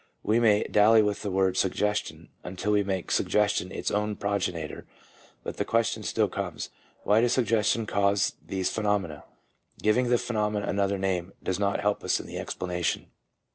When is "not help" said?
11.59-12.03